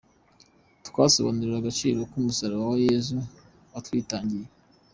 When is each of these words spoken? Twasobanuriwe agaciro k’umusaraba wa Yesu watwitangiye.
Twasobanuriwe 0.87 1.57
agaciro 1.59 1.99
k’umusaraba 2.11 2.63
wa 2.71 2.77
Yesu 2.87 3.15
watwitangiye. 3.73 4.47